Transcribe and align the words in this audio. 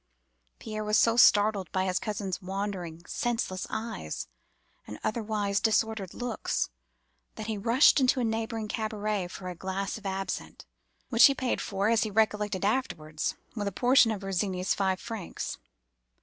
Pierre 0.57 0.83
was 0.83 0.97
so 0.97 1.15
startled 1.15 1.71
by 1.71 1.83
his 1.85 1.99
cousin's 1.99 2.41
wandering, 2.41 3.05
senseless 3.05 3.67
eyes, 3.69 4.27
and 4.87 4.97
otherwise 5.03 5.59
disordered 5.59 6.15
looks, 6.15 6.71
that 7.35 7.45
he 7.45 7.55
rushed 7.55 7.99
into 7.99 8.19
a 8.19 8.23
neighbouring 8.23 8.67
cabaret 8.67 9.27
for 9.27 9.47
a 9.47 9.53
glass 9.53 9.99
of 9.99 10.07
absinthe, 10.07 10.65
which 11.09 11.25
he 11.25 11.35
paid 11.35 11.61
for, 11.61 11.87
as 11.87 12.01
he 12.01 12.09
recollected 12.09 12.65
afterwards, 12.65 13.35
with 13.55 13.67
a 13.67 13.71
portion 13.71 14.09
of 14.09 14.21
Virginie's 14.21 14.73
five 14.73 14.99
francs. 14.99 15.59